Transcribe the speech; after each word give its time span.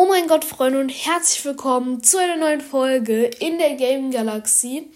Oh 0.00 0.06
mein 0.06 0.28
Gott, 0.28 0.44
Freunde, 0.44 0.78
und 0.78 0.90
herzlich 0.90 1.44
willkommen 1.44 2.04
zu 2.04 2.18
einer 2.18 2.36
neuen 2.36 2.60
Folge 2.60 3.24
in 3.24 3.58
der 3.58 3.74
Game 3.74 4.12
Galaxie. 4.12 4.88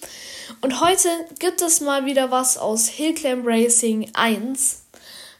Und 0.60 0.80
heute 0.80 1.08
gibt 1.40 1.60
es 1.60 1.80
mal 1.80 2.06
wieder 2.06 2.30
was 2.30 2.56
aus 2.56 2.86
Hillclimb 2.86 3.44
Racing 3.44 4.12
1. 4.14 4.82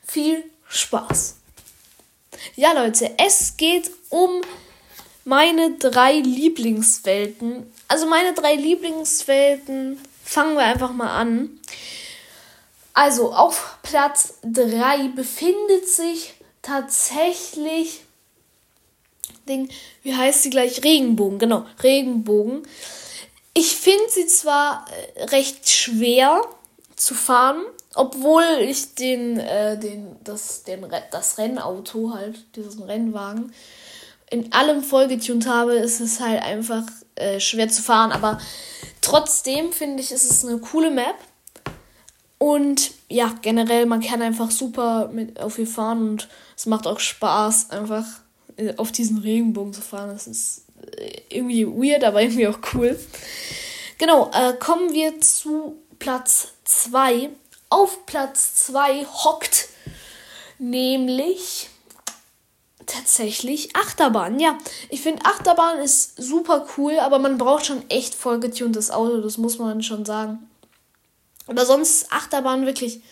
Viel 0.04 0.43
Spaß! 0.67 1.37
Ja, 2.56 2.72
Leute, 2.72 3.12
es 3.19 3.56
geht 3.56 3.93
um 4.09 4.40
meine 5.25 5.76
drei 5.79 6.15
Lieblingswelten. 6.15 7.72
Also 7.87 8.06
meine 8.08 8.33
drei 8.33 8.56
Lieblingswelten. 8.56 9.97
Fangen 10.24 10.56
wir 10.56 10.65
einfach 10.65 10.92
mal 10.92 11.17
an. 11.17 11.60
Also 12.94 13.33
auf 13.33 13.79
Platz 13.85 14.35
3 14.42 15.13
befindet 15.15 15.88
sich 15.88 16.34
tatsächlich 16.62 18.01
Ding, 19.48 19.69
wie 20.02 20.15
heißt 20.15 20.43
sie 20.43 20.51
gleich? 20.51 20.83
Regenbogen, 20.84 21.38
genau, 21.38 21.66
Regenbogen. 21.83 22.62
Ich 23.55 23.77
finde 23.77 24.09
sie 24.09 24.27
zwar 24.27 24.87
äh, 25.16 25.24
recht 25.24 25.69
schwer 25.69 26.41
zu 26.96 27.14
fahren, 27.14 27.62
obwohl 27.95 28.45
ich 28.60 28.95
den, 28.95 29.38
äh, 29.38 29.78
den, 29.78 30.16
das, 30.24 30.62
den, 30.62 30.86
das 31.10 31.38
Rennauto 31.38 32.14
halt, 32.14 32.56
diesen 32.56 32.83
Rennwagen, 32.84 33.52
in 34.30 34.50
allem 34.52 34.83
vollgetunt 34.83 35.47
habe, 35.47 35.74
ist 35.74 36.00
es 36.00 36.20
halt 36.20 36.42
einfach 36.42 36.84
äh, 37.16 37.38
schwer 37.38 37.69
zu 37.69 37.83
fahren. 37.83 38.12
Aber 38.12 38.38
trotzdem 39.02 39.72
finde 39.72 40.02
ich, 40.02 40.11
ist 40.11 40.30
es 40.30 40.45
eine 40.45 40.59
coole 40.59 40.91
Map. 40.91 41.16
Und 42.38 42.92
ja, 43.09 43.34
generell, 43.42 43.84
man 43.84 44.00
kann 44.00 44.22
einfach 44.22 44.50
super 44.50 45.11
mit 45.12 45.38
auf 45.38 45.59
ihr 45.59 45.66
fahren 45.66 46.09
und 46.09 46.28
es 46.56 46.66
macht 46.66 46.86
auch 46.86 46.98
Spaß, 46.98 47.70
einfach 47.70 48.05
auf 48.77 48.92
diesen 48.92 49.19
Regenbogen 49.19 49.73
zu 49.73 49.80
fahren. 49.80 50.11
Das 50.11 50.27
ist 50.27 50.65
äh, 50.97 51.20
irgendwie 51.29 51.66
weird, 51.66 52.05
aber 52.05 52.23
irgendwie 52.23 52.48
auch 52.48 52.59
cool. 52.75 52.98
Genau, 53.98 54.31
äh, 54.33 54.55
kommen 54.55 54.92
wir 54.92 55.20
zu 55.20 55.77
Platz 55.98 56.48
2. 56.64 57.31
Auf 57.69 58.06
Platz 58.06 58.67
2 58.67 59.05
hockt 59.05 59.69
nämlich 60.59 61.69
tatsächlich 62.86 63.75
Achterbahn. 63.77 64.39
Ja, 64.39 64.59
ich 64.91 65.00
finde 65.00 65.25
Achterbahn 65.25 65.78
ist 65.78 66.16
super 66.16 66.66
cool, 66.77 66.98
aber 66.98 67.19
man 67.19 67.39
braucht 67.39 67.66
schon 67.66 67.89
echt 67.91 68.14
voll 68.14 68.41
getuntes 68.41 68.91
Auto, 68.91 69.20
das 69.20 69.39
muss 69.39 69.59
man 69.59 69.83
schon 69.83 70.05
sagen. 70.05 70.50
Aber 71.47 71.66
sonst 71.66 72.03
ist 72.03 72.12
Achterbahn 72.12 72.66
wirklich 72.66 73.03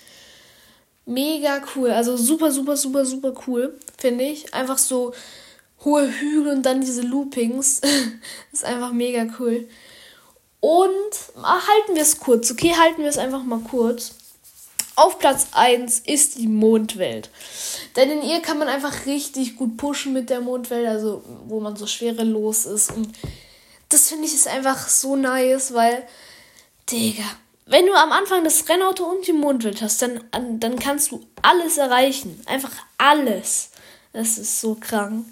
mega 1.11 1.61
cool. 1.75 1.91
Also 1.91 2.17
super, 2.17 2.51
super, 2.51 2.77
super, 2.77 3.05
super 3.05 3.35
cool, 3.47 3.79
finde 3.99 4.25
ich. 4.25 4.55
Einfach 4.55 4.79
so 4.79 5.13
hohe 5.85 6.09
Hügel 6.09 6.53
und 6.53 6.63
dann 6.63 6.81
diese 6.81 7.03
Loopings. 7.03 7.81
ist 8.53 8.65
einfach 8.65 8.93
mega 8.93 9.27
cool. 9.39 9.69
Und 10.61 11.15
halten 11.43 11.95
wir 11.95 12.03
es 12.03 12.19
kurz, 12.21 12.51
okay? 12.51 12.75
Halten 12.79 13.03
wir 13.03 13.09
es 13.09 13.19
einfach 13.19 13.43
mal 13.43 13.61
kurz. 13.61 14.15
Auf 14.97 15.19
Platz 15.19 15.49
1 15.53 16.01
ist 16.01 16.37
die 16.37 16.49
Mondwelt. 16.49 17.31
Denn 17.97 18.11
in 18.11 18.23
ihr 18.23 18.41
kann 18.41 18.59
man 18.59 18.69
einfach 18.69 19.07
richtig 19.07 19.57
gut 19.57 19.79
pushen 19.79 20.13
mit 20.13 20.29
der 20.29 20.43
Mondwelt, 20.43 20.87
also 20.87 21.23
wo 21.47 21.61
man 21.61 21.77
so 21.77 21.87
schwerelos 21.87 22.67
ist. 22.67 22.93
Und 22.93 23.09
das 23.89 24.09
finde 24.09 24.27
ich 24.27 24.35
ist 24.35 24.49
einfach 24.49 24.89
so 24.89 25.17
nice, 25.17 25.73
weil, 25.73 26.07
Digga, 26.91 27.25
wenn 27.71 27.87
du 27.87 27.95
am 27.95 28.11
Anfang 28.11 28.43
das 28.43 28.69
Rennauto 28.69 29.05
und 29.05 29.27
die 29.27 29.33
Mondwelt 29.33 29.81
hast, 29.81 30.03
dann, 30.03 30.21
dann 30.59 30.79
kannst 30.79 31.13
du 31.13 31.25
alles 31.41 31.79
erreichen. 31.79 32.43
Einfach 32.47 32.73
alles. 32.99 33.71
Das 34.13 34.39
ist 34.39 34.61
so 34.61 34.75
krank. 34.75 35.27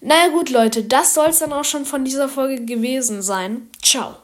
Naja 0.00 0.28
gut, 0.28 0.48
Leute, 0.48 0.84
das 0.84 1.12
soll 1.12 1.28
es 1.28 1.40
dann 1.40 1.52
auch 1.52 1.64
schon 1.64 1.84
von 1.84 2.04
dieser 2.04 2.28
Folge 2.28 2.64
gewesen 2.64 3.20
sein. 3.20 3.68
Ciao. 3.82 4.16